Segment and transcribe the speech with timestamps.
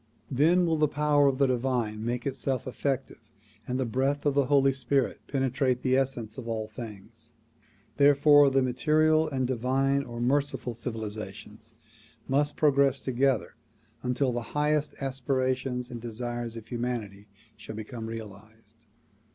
[0.31, 3.21] Then will the power of the divine make itself effective
[3.67, 7.33] and the breath of the Holy Spirit penetrate the essence of all things.
[7.97, 11.75] Therefore the material and the divine or merciful civilizations
[12.27, 13.53] must progress together
[14.01, 18.87] until the highest as pirations and desires of humanity shall become realized.